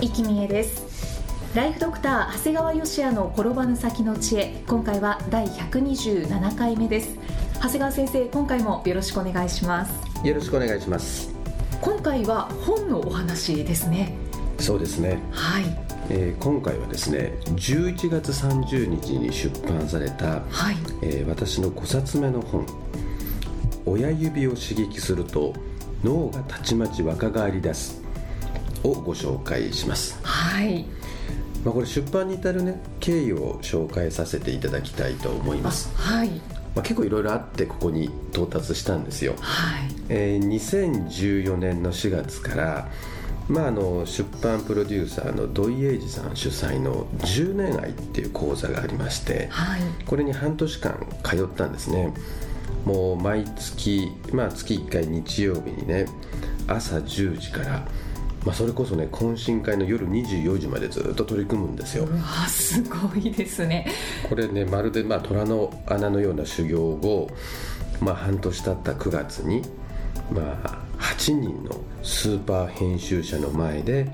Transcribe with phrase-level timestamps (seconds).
[0.00, 1.22] 生きみえです。
[1.54, 4.62] ライフドクター長谷川芳也の転ばぬ先の知恵。
[4.66, 7.16] 今回は第127回目です。
[7.54, 10.26] 長谷川先生今回もよろしくお願いします。
[10.26, 11.34] よろしくお願いします。
[11.80, 14.14] 今回は本のお話ですね。
[14.58, 15.64] そうですね、はい、
[16.10, 22.66] えー今回はですね11月30日に出版された、はい、えー私の5冊目の本
[23.86, 25.52] 「親指を刺激すると
[26.02, 28.02] 脳がたちまち若返り出す」
[28.84, 30.84] をご紹介します、はい、
[31.64, 36.28] まあ、これ出版に至るね経緯を紹介させていただきたいと思います、はい、
[36.76, 39.34] まあ、結構いろいろあってここに到達したんですよ。
[39.40, 42.88] はい、えー2014年の4月から、
[43.48, 52.12] まあ、あの出版プロデューサーの土井英二さん主催の「10年愛」っていう講座がありましてはい、これに半年間通ったんですね。
[52.84, 56.06] もう毎月、まあ、月1回日曜日にね
[56.68, 57.88] 朝10時から、
[58.46, 62.04] まあ、それこそね懇親会の夜24時までずっと取り組むんですよ。
[62.04, 63.88] うわすごいですね。
[64.28, 67.28] これねまるでまあ虎の穴のような修行後、
[68.00, 69.62] まあ、半年経った9月に、
[70.30, 74.06] まあ、8人のスーパー編集者の前で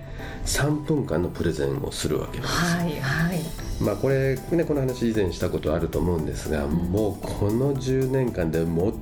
[0.46, 3.40] 3分間のプレゼンをするわけです、はいはい。
[3.82, 8.92] まあ、これ、ね、この話以前したことあると思うんですが、もうこの10年間で最も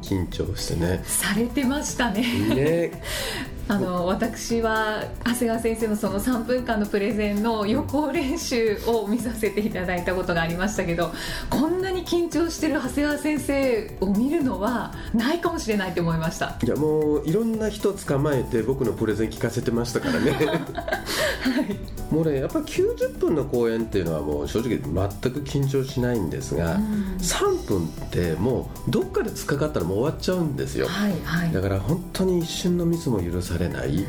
[0.00, 1.02] 緊張してね。
[1.04, 2.22] されてましたね。
[2.54, 3.02] ね
[3.70, 11.12] あの私は長谷川先生のその3分間のプレゼンの予行練習を見させていただいたことがありましたけど
[11.48, 16.58] こんなに緊張してる長谷川先生を見るのはないかもしれないと思いました。
[16.60, 20.34] いやもういろんな人捕まえて僕のプレゼン聞かせてましたからね
[22.10, 26.78] もうねやっぱり90分の公演っていうのはもう正直全く緊張しないんですが、
[27.18, 30.86] 3分ってもうどっかで突っかかったらもう終わっちゃうんですよ。
[30.88, 31.52] はいはい。
[31.52, 34.06] だから本当に一瞬のミスも許されない。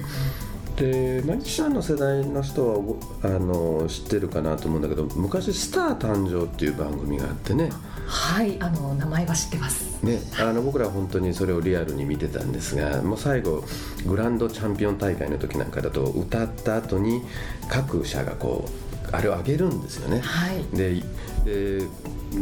[0.77, 7.69] でマキシャンの世代の人はごあの知ってるかなと思うんだけど昔「スター誕生」っていう番組があってね。
[8.07, 13.63] はいあの名前は知ってますね、あの僕らは本当にそれをリアルに見てたんですがもう最後
[14.07, 17.21] グランドチャンピオン大会の時なんかだと歌った後に
[17.69, 20.21] 各社がこうあれをあげるんですよね。
[20.21, 20.63] はい。
[20.75, 21.03] で
[21.45, 21.87] で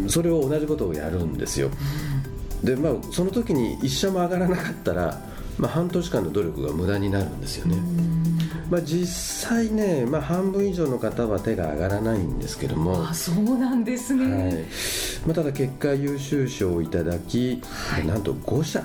[0.08, 1.70] それを同じことをやるんですよ。
[2.64, 5.22] でまあその時に一社も上がらなかったら、
[5.58, 7.78] まあ、半年間の努力が無駄になるんですよね
[8.70, 13.10] まあ、実際ね、まあ、半分以上の方は手が上がらないんですけども。
[13.10, 14.54] あそうなんですね、はい。
[15.26, 18.06] まあ、ただ結果優秀賞をいただき、はい。
[18.06, 18.84] なんと5社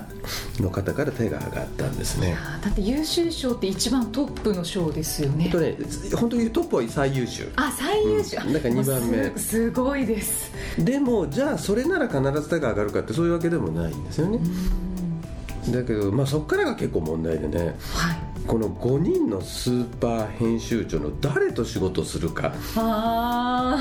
[0.59, 2.35] の方から手が上がったんですね。
[2.37, 5.49] あだって優秀賞って一番トップの賞ですよね。
[5.49, 5.77] 本当ね
[6.15, 7.51] 本当にトップは最優秀。
[7.55, 8.53] あ最優秀、うん。
[8.53, 9.37] だから二番目。
[9.37, 10.51] すごいです。
[10.79, 14.39] でもじゃあそれなら必ず手が上がるかってそういうわけでもないんですよね。
[15.69, 17.75] だけど、まあ、そこからが結構問題でね。
[17.93, 22.53] はいこの5人のスーパー編集長の誰と仕事するか。
[22.75, 23.77] あ。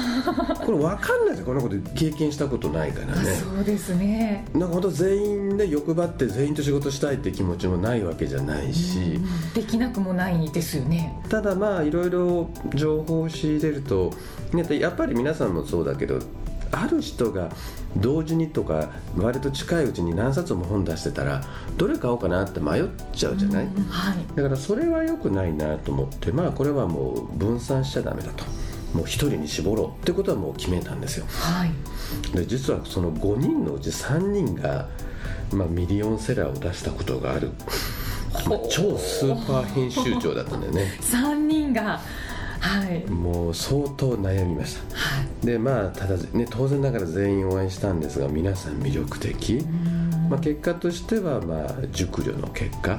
[0.65, 1.47] これ分かんないですよ。
[1.47, 4.45] こんなこと経験したことないからあ、ねそうですね。
[4.55, 9.21] なんか本当全員で欲張って全員と仕事したいって気持ちもないわけじゃないし、
[9.55, 11.15] できなくもないですよね。
[11.29, 14.13] ただまあいろいろ情報を仕入れると、
[14.53, 16.21] ね、やっぱり皆さんもそうだけど
[16.75, 17.51] ある人が
[17.97, 21.43] 同時にとか割と近いうちに何冊も本出してたら
[21.77, 24.17] どれ買おうかなって迷っちゃうじゃない、うんはい。
[24.35, 28.45] だからそれは良くないなと思ってまあこれはもう分散しちゃダメだと。
[28.95, 31.27] もう一人に絞ろうってことはもう決めたんですよ。
[31.29, 31.71] はい。
[32.37, 34.89] で実はその5人のうち3人が、
[35.53, 37.51] まあ、ミリオンセラーを出したことがある、
[38.71, 40.97] 超スーパー編集長だったんだよね。
[41.03, 42.01] 三人が
[42.65, 43.11] はい。
[43.11, 44.97] もう相当悩みました。
[44.97, 45.47] はい。
[45.47, 49.65] でまあただね当然ながら全員お会いしたんですが皆さん魅力的、
[50.31, 52.99] まあ、結果としてはまあ熟慮の結果。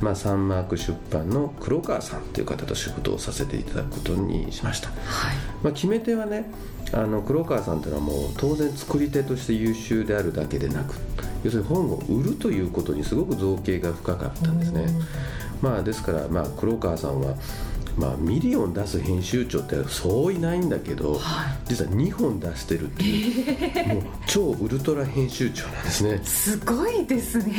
[0.00, 4.94] まあ、サンマーク出版の黒川さんという方と仕事をさせていただくことにしました、は
[5.32, 5.36] い。
[5.62, 6.50] まあ、決め手はね
[6.92, 10.96] あの黒川さんというのはもう当然作り手として優秀であるだけでなく
[11.44, 14.86] 要するに本を売るということにすごく造詣が深かったんですね、
[15.62, 17.34] まあ、ですから、まあ、黒川さんは
[17.96, 21.20] まあ、ミリオン出す編集長ってそういないんだけど、はい、
[21.68, 26.20] 実は2本出してるっていう、えー、もう超ウルトラ編集長なんですね。
[26.24, 27.54] すごいですね。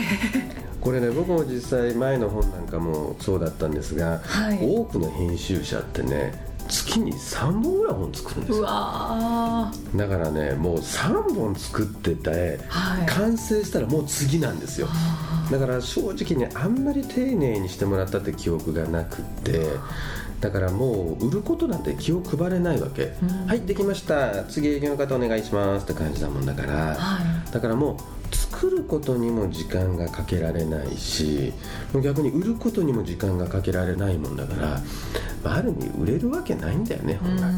[0.81, 6.33] これね僕も実際前の本なんかもそうだったんですが、はい、多くの編集者ってね
[6.67, 8.65] 月に3本ぐらい本作るんですよ。
[8.65, 14.87] だからねもう3本作ってて、はい、完成したらもう次なんですよ。
[15.51, 19.67] だから正直にあんまり丁寧にしてもらったって記憶がなくって
[20.41, 24.43] だからもう売ることなんて気を配れないわけ、うん、はいできました。
[24.45, 27.97] 次営業の方お願いしますって感じだもんだから、はい、だからも
[28.31, 31.53] う作ることにも時間がかけられないし
[32.03, 34.81] 逆に売ることにも時間がかけられないもんだから、
[35.43, 37.53] まあ、ある意味売れるわけないんだよね本来。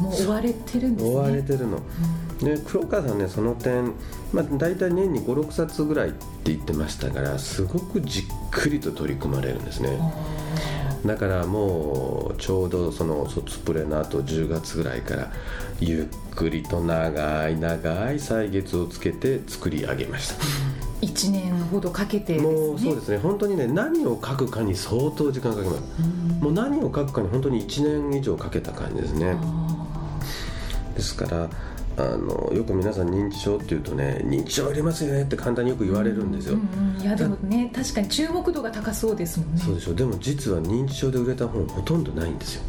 [0.00, 1.10] もう追われてるんですね。
[1.10, 1.80] 追われてるの、
[2.40, 3.94] で黒川さんねその点、
[4.32, 9.98] まあ、大体年に56冊ぐらいって言ってましたからすごくじっくりと取り組まれるんですね
[11.06, 15.32] だからもうちょうどその卒プレの後10月ぐらいから
[15.80, 20.34] ゆっくりと長い長い歳月をつけて作り上げました。
[21.00, 23.18] 1年ほどかけて、ね、もうそうですね。
[23.18, 25.82] 本当にね何を書くかに相当時間かけます、
[26.40, 29.36] もう何を書くかに本当に1年以上かけた感じですね。
[30.96, 31.48] ですから
[31.98, 39.60] あのよく皆さん認知症っていうとね認知症ありますよねって簡単によく言われるんですよ、うんうん、いやでもね確かに注目度が高そうですもんね。
[39.60, 39.94] そうでしょ。
[39.94, 42.62] でも実は認知症で売れた本ほとんどないんですよ。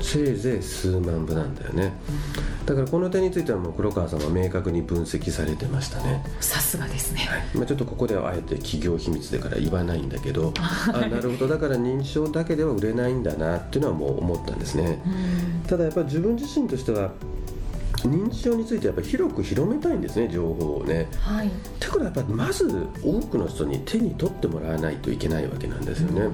[0.00, 1.92] せいぜい数万部なんだよね、
[2.66, 6.22] だからこの点についてはもう黒川さんは明確に分析されてましたね。
[6.40, 7.42] さすがですね、はい。
[7.54, 10.52] まあ、ちょっとここではあえて企業秘密だから言わないんだけど
[10.92, 11.48] あなるほど。
[11.48, 15.00] だから認知症だけでは売れないんだなっていうのはもう思ったんですね、
[15.66, 17.10] ただやっぱり自分自身としては
[18.08, 21.08] 認知症についてやっぱり広く広めたいんですね情報をね。
[21.20, 26.20] はい、てことはやっぱりまず多くの人に手に取ってもらわないといけないわけなんですよね。
[26.20, 26.32] うんうん、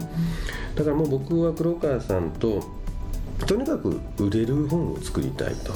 [0.75, 2.63] だからもう僕は黒川さんと
[3.47, 5.73] とにかく売れる本を作りたいと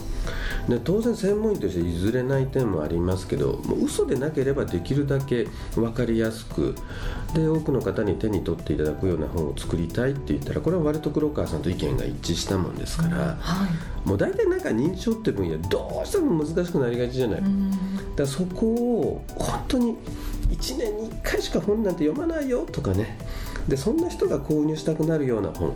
[0.68, 6.74] で当然専門医として譲れない点もありますけどもう嘘でなければできるだけ分かりやすく
[7.34, 13.68] で多くの方に手に取っていただくような本を作りたいって言ったらこれは割と黒川さんと意見が一致したもんですから、うんは
[14.04, 17.42] い、もう大体なんか認知症って分野どうしても難しくなりがちじゃない、
[18.16, 19.96] だそこを本当に
[20.50, 23.18] 1年に1回しか本なんて読まないよとかね。
[23.68, 25.74] でそんな人が購入したくなるような本。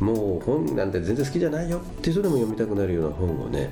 [0.00, 3.70] もう本なんて全然好きじゃないよって人でも読みたくなるような本をね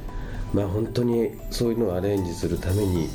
[0.53, 3.09] まあ本当にそういうのをアレンジするために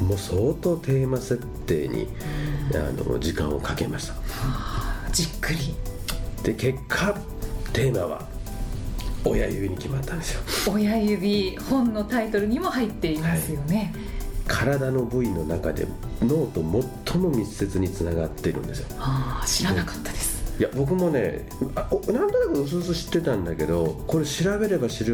[0.00, 2.06] もう相当テーマ設定に、
[2.74, 4.20] あの時間をかけました、は
[5.06, 5.74] あ、じっくり。
[6.42, 7.18] で結果
[7.72, 8.28] テーマは
[9.24, 10.72] 親指に決まったんですよ。
[10.72, 14.04] 親指本のタイトルにも入っていますよね、はい。
[14.46, 15.86] 体の部位の中で
[16.22, 16.62] 脳と
[17.04, 25.04] 最も密接につながっているんですよ、はあ、知らなかったですいや僕もねあなんとなくうすうす知ってたんだけどこれ調べれば調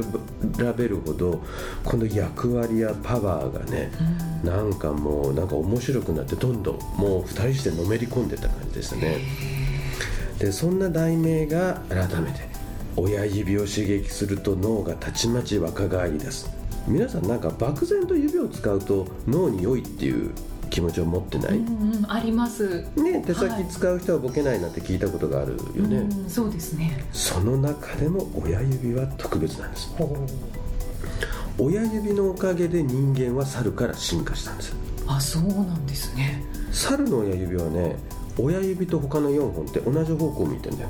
[0.76, 1.42] べるほど
[1.84, 3.90] この役割やパワーがね、
[4.44, 9.18] うん、なんかもうなんか面白くなってどんどんもう2人してのめり込んでた感じでしたね。
[10.38, 12.48] でそんな題名が改めて
[12.96, 16.50] 親指を刺激すると脳がたちまち若返りです。
[16.86, 20.32] 皆さんなんか漠然と指を使うと脳に良いっていう
[20.72, 22.82] 気持ちを持ってない、うんうん、あります。
[22.96, 27.04] ね手先使う人はボケないなんて聞いたことがあるよね、はい、そうですね。
[27.12, 29.92] その中でも親指は特別なんです。
[31.58, 34.74] 親指のおかげで人間は猿から進化したんです。
[35.06, 36.42] あそうなんですね。
[36.72, 37.96] 猿の親指はね
[38.38, 40.88] 親指と他の4本って同じ方向を向いてんだよ。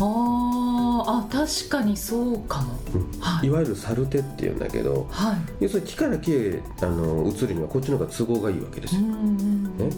[0.00, 0.65] ああ
[1.04, 3.20] 確かにそうかも、うん。
[3.20, 9.90] はい、いわゆる猿手っていうんだけど、はい、要するに木から木へあの移るにはこっちの方が都合がいいわけですよ、ね、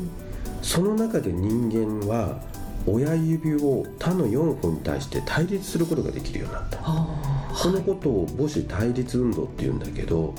[0.62, 2.40] その中で人間は
[2.87, 10.35] 親指を他の4本に対して対立することができるようになった、このことを母子対立運動っていうんだけど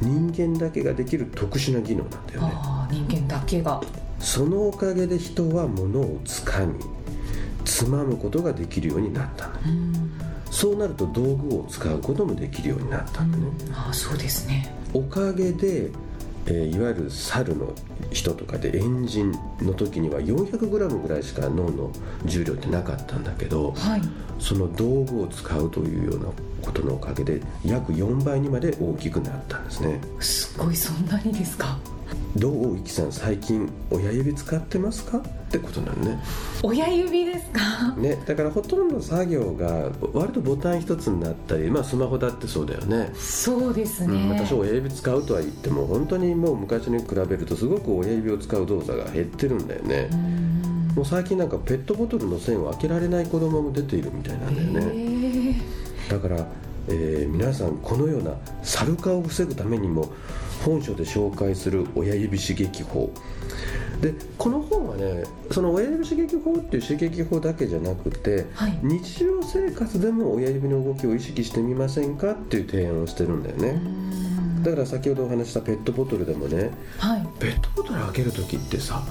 [0.00, 2.52] 人間だけができる特殊な技能なんだよね。
[2.90, 3.80] 人間だけが。
[4.18, 6.74] そのおかげで人は物をつかみ
[7.64, 10.12] つまむことができるようになったの、うん、
[10.50, 14.74] そうなると道具を使うこともできるようになったのね、うん、あそうですね。
[14.94, 15.90] おかげで、
[16.46, 17.72] えー、いわゆる猿の
[18.10, 21.90] 人とかでエンジンの時には 400g ぐらいしか脳の
[22.24, 24.02] 重量ってなかったんだけど、はい、
[24.38, 26.26] その道具を使うというような
[26.60, 30.00] ことのおかげで約4倍にまで大きくなったんですね。
[30.20, 31.78] すごいそんなにですか？
[32.36, 35.18] どういきさん最近親指使ってますか？
[35.18, 35.20] っ
[35.50, 36.18] てことなのね。
[36.62, 37.94] 親指ですか？
[37.96, 43.10] ねだからほとんど作業が割とボタン一つになったりまあスマホだってそうだよね。
[43.14, 50.08] そうですね、うん、私親指使うとは言っても本当にもう昔に比べるとすごく親指を使う動作が減ってるんだよね。
[50.96, 55.60] もう最近なんかペットボトルの栓を開けられない子供も出ているみたいなんだよね。
[56.08, 56.46] だから、
[56.88, 60.10] えー皆さんこのようなサル化を防ぐためにも
[60.64, 63.12] 本書で紹介する親指刺激法。
[64.00, 68.78] でこの本はねその親指刺激法っていう刺激法だけじゃなくて、はい。
[68.82, 73.80] 日常生活でも親指の動きを意識してみませんかっていう提案をしてるんだよね。
[74.62, 77.26] だから先ほどお話ししたペットボトルでもねはい。
[77.38, 79.02] ペットボトル開ける時ってさ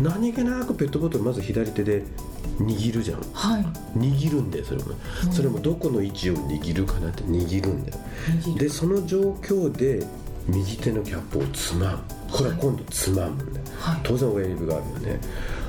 [0.00, 2.04] 何気なくペットボトルまず左手で
[2.58, 3.20] 握るじゃん。
[3.32, 3.64] はい。
[3.96, 4.94] 握るんだよそれも、
[5.30, 7.98] それもどこの位置を握るかなって握るんだよ。
[8.58, 10.06] でその状況で
[10.48, 11.98] 右手のキャップをつまむ。
[12.30, 14.00] これは今度つまむんだよ、はい。
[14.02, 15.20] 当然親指があるよね。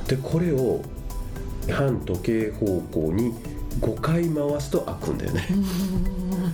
[0.07, 0.81] でこれを
[1.69, 3.33] 反時計方向に
[3.81, 5.47] 5回回すと開くんだよね。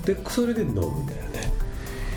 [0.06, 1.54] でそれで飲むんだよね。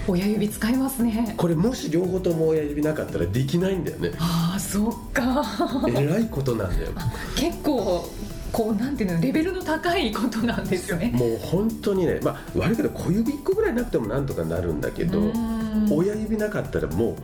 [0.08, 1.34] 親指使いますね。
[1.36, 4.12] これもし両方とも親指なかったらできないんだよね。
[4.18, 5.44] ああそっか。
[5.88, 6.92] えらいことなんだよ。
[7.36, 8.08] 結構
[8.52, 11.10] こうなんていうのレベルの高いことなんですよね。
[11.12, 17.16] もう本当にねまあ悪いけど小指1個ぐらいなくてもなんとかなるんだけどうん親指なかったらも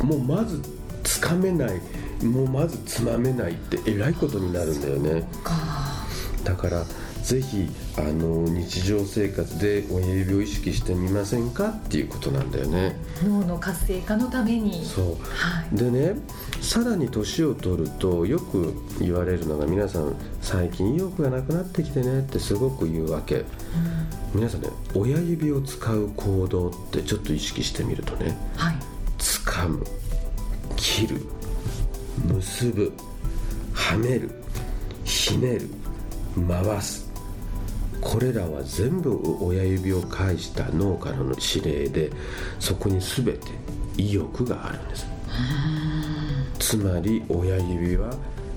[0.00, 0.60] うもうまず
[1.04, 1.80] つかめない
[2.24, 5.28] もうまずつまめないってえらいことになるんだよね。
[5.42, 5.52] か。
[6.44, 6.84] だから
[7.22, 12.96] ぜひあの日常生活で親指を意識してみませんかっていうことなんだよね。
[13.24, 14.84] 脳の活性化のために。
[14.84, 15.06] そう。
[15.30, 15.76] はい。
[15.76, 16.14] でね
[16.60, 23.44] さらに年を取るとよく言われるのが皆さん最近意欲がなくなってきてねってすごく言うわけ。
[24.34, 28.76] 皆さんね親指を使う行動ってちょっと意識してみるとねはい。
[29.18, 29.84] 掴む
[30.76, 31.20] 切る
[32.26, 32.92] 結ぶ
[33.72, 34.30] はめる
[35.04, 35.68] ひねる
[36.48, 37.01] 回す
[38.02, 42.10] これらは全部親指を介した脳からの指令で
[42.58, 43.38] そこに全て
[43.96, 45.06] 意欲があるんです。
[46.58, 48.14] つまり親指は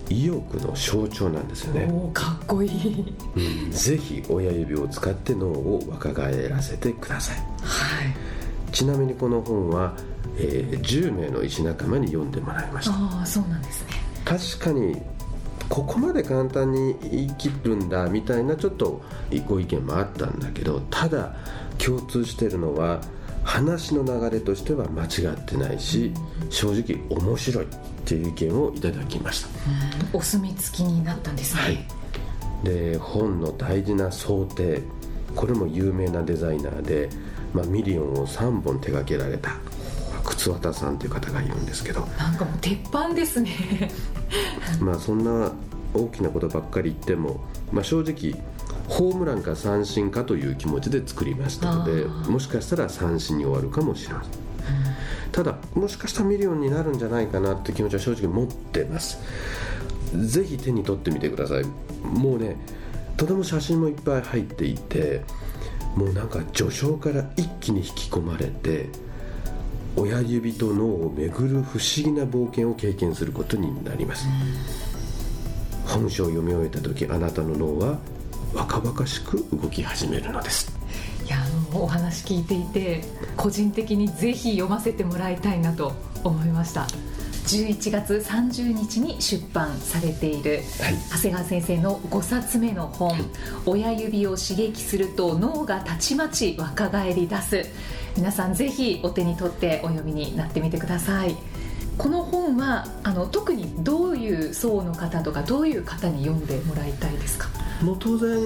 [0.09, 3.15] 意欲の象徴なんですよね、かっこいい。
[3.35, 7.37] うん、ぜひ親指を使って脳を若返らせてください。
[7.37, 8.71] はい。
[8.71, 9.95] ちなみにこの本は、
[10.37, 12.91] えー10名の医師仲間に読んでもらいました。
[12.93, 13.91] ああそうなんですね。
[14.25, 15.01] 確かに
[15.69, 19.01] ここまで簡単に言い切るんだみたいなちょっと
[19.47, 21.35] ご意見もあったんだけどただ
[21.77, 23.01] 共通してるのは
[23.43, 26.11] 話の流れとしては間違ってないし
[26.49, 27.67] 正直面白いっ
[28.05, 29.49] ていう意見をいただきました。
[30.13, 31.61] お墨付きになったんですね。
[31.61, 31.85] はい。
[32.63, 34.81] で本の大事な装丁。
[35.35, 37.09] これも有名なデザイナーで、
[37.53, 39.51] まあ、ミリオンを3本手掛けられた
[40.25, 42.01] 轡田さんという方がいるんですけど。
[42.17, 43.91] なんかもう鉄板ですね。
[44.81, 45.51] まあそんな
[45.93, 47.41] 大きなことばっかり言っても、
[47.71, 48.41] まあ、正直
[48.89, 54.33] ホームランか三振かという気持ちで作りましたのでもしかしたら三振に終わるかもしれません。
[55.31, 59.19] ただもしかしたらミリオンになるんじゃないかなって気持ちは正直持ってます。
[60.15, 61.63] ぜひ手に取ってみてください。
[62.03, 62.57] もうね
[63.17, 65.23] とても写真もいっぱい入っていて
[65.95, 68.89] もうなんか序章から一気に引き込まれて
[69.97, 74.27] 親指と脳を巡る不思議な冒険を経験することになります。
[75.85, 77.97] 本書を読み終えた時あなたの脳は
[78.53, 80.75] 若々しく動き始めるのです。
[81.25, 83.01] いやあのお話聞いていて
[83.37, 86.87] 個人的にぜひ読ませてもらいたいなと思いました。
[87.45, 90.95] 11月30日に出版されているはい。
[91.11, 93.13] 長谷川先生の5冊目の本
[93.67, 97.65] 「親指を刺激すると脳がたちまち若返り出す」
[98.15, 101.35] 皆さんぜひお手に取ってお読みになってみてください。
[101.97, 107.47] この本はあの特にどういう層の方とかどういう方に読んでもらいたいですか？
[107.81, 108.37] もう当然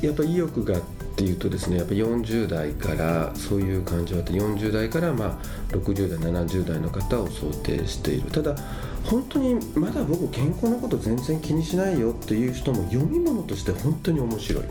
[0.00, 0.82] やっぱ意欲がっ
[1.16, 8.30] ていうとですねやっぱ40代からそういう感じはあって40代からまあ60代70代の方を想定している。
[8.30, 8.56] ただ
[9.04, 14.64] 本当にまだ僕健康のこと全然気にしないよっていう人も読み物として本当に面白い。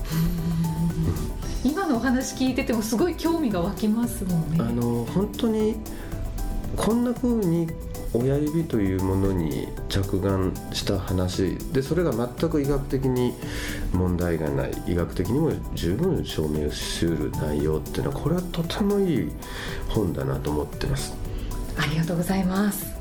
[1.66, 4.58] 今のお話聞いててもすごい興味が湧きますもんね。
[4.60, 5.76] あの本当に
[6.78, 7.68] こんな風に
[8.14, 13.34] 親指というものに着眼した話でそれが全く医学的に
[13.94, 19.32] 問題がない医学的にも十分証明しうる内容っていうのはこれはとてもいい
[19.90, 21.16] 本だなと思ってます。
[21.78, 22.94] ありがとうございます。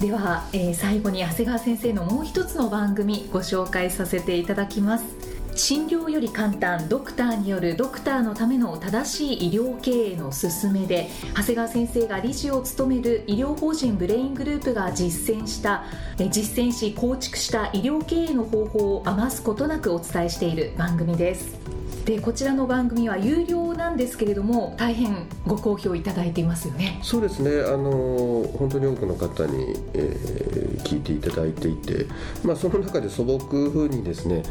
[0.00, 5.25] では、えー最後に長谷川先生のもう一つの番組ご紹介させていただきます
[5.56, 15.84] 診療より簡単ドクターによるドクターのための正しい医療経営の勧めで長谷川先生が理事を務める医療法人ブレイングループが実践した
[16.18, 21.75] 実践し構築した医療経営の方法を余すことなくお伝えしている番組です。
[22.06, 27.00] でこちらの番組は有料なんですけれども大変ご好評いただいていますよね。
[27.02, 27.50] そうですね。
[27.66, 32.06] あの本当に多くの方に、えー、聞いていただいていて、
[32.44, 33.38] まあ、その中で素朴
[33.70, 34.44] 風にですね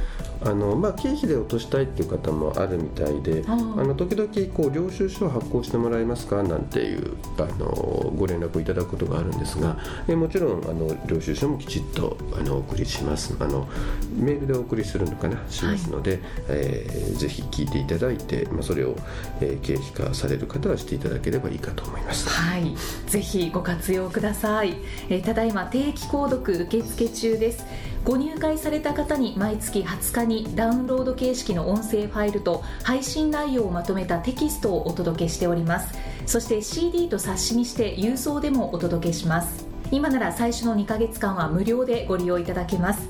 [0.44, 13.36] あの、まあ、経費で落としたいっていう方もあるみたいであの時々こう領収書を発行してもらえますかなんていうあのご連絡をいただくことがあるんですが、えもちろんあの領収書もきちっとあのお送りします。
[13.40, 13.68] あの
[14.14, 18.96] メールでお送りするのかなしますので、はい、えー、ぜひ聞いていただいて、まあ、それを、
[19.42, 22.30] えー、経費化される方はしていただければいいかと思います。
[22.30, 22.76] はい、
[23.08, 24.78] ぜひご活用ください。
[25.10, 27.66] えー、ただいま定期購読受付中です。
[28.06, 35.98] ご入会された方に毎月20日にダウンロード形式の音声ファイルと配信内容をまとめたテキストをお届けしております
[36.28, 43.10] そして CD と冊子にして郵送でもお届けします今なら最初の2ヶ月間は無料でご利用いただけます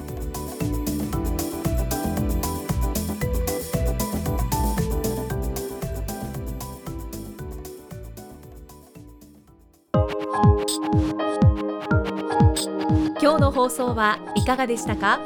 [13.71, 15.19] 送はいかがでしたか？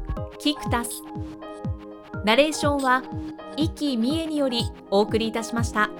[0.41, 1.03] キクタス
[2.25, 3.03] ナレーションは
[3.57, 5.91] 生きみえによりお送りいたしました。